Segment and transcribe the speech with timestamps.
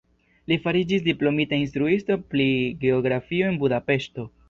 [0.51, 2.49] Li fariĝis diplomita instruisto pri
[2.87, 4.31] geografio en Budapeŝto.